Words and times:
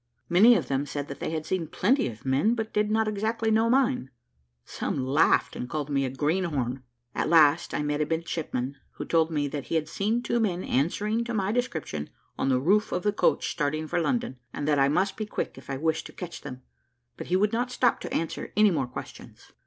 Many 0.29 0.55
of 0.55 0.67
them 0.67 0.87
said 0.87 1.07
that 1.09 1.19
they 1.19 1.29
had 1.29 1.45
seen 1.45 1.67
plenty 1.67 2.07
of 2.07 2.25
men, 2.25 2.55
but 2.55 2.73
did 2.73 2.89
not 2.89 3.07
exactly 3.07 3.51
know 3.51 3.69
mine; 3.69 4.09
some 4.65 5.05
laughed, 5.05 5.55
and 5.55 5.69
called 5.69 5.91
me 5.91 6.05
a 6.05 6.09
greenhorn. 6.09 6.81
At 7.13 7.29
last 7.29 7.71
I 7.75 7.83
met 7.83 8.01
a 8.01 8.05
midshipman, 8.07 8.77
who 8.93 9.05
told 9.05 9.29
me 9.29 9.47
that 9.49 9.65
he 9.67 9.75
had 9.75 9.87
seen 9.87 10.23
two 10.23 10.39
men 10.39 10.63
answering 10.63 11.23
to 11.25 11.35
my 11.35 11.51
description 11.51 12.09
on 12.35 12.49
the 12.49 12.59
roof 12.59 12.91
of 12.91 13.03
the 13.03 13.13
coach 13.13 13.51
starting 13.51 13.85
for 13.87 14.01
London, 14.01 14.39
and 14.51 14.67
that 14.67 14.79
I 14.79 14.87
must 14.89 15.17
be 15.17 15.27
quick 15.27 15.55
if 15.55 15.69
I 15.69 15.77
wished 15.77 16.07
to 16.07 16.13
catch 16.13 16.41
them; 16.41 16.63
but 17.15 17.27
he 17.27 17.35
would 17.35 17.53
not 17.53 17.69
stop 17.69 17.99
to 18.01 18.11
answer 18.11 18.51
any 18.57 18.71
more 18.71 18.87
questions. 18.87 19.51